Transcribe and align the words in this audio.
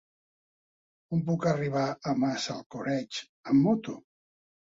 Com 1.09 1.19
puc 1.27 1.45
arribar 1.51 1.83
a 1.89 2.15
Massalcoreig 2.21 3.21
amb 3.53 3.63
moto? 3.67 3.95